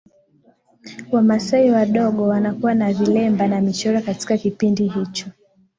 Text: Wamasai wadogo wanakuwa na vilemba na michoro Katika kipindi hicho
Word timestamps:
Wamasai 1.11 1.71
wadogo 1.71 2.27
wanakuwa 2.27 2.73
na 2.73 2.93
vilemba 2.93 3.47
na 3.47 3.61
michoro 3.61 4.01
Katika 4.01 4.37
kipindi 4.37 4.87
hicho 4.87 5.27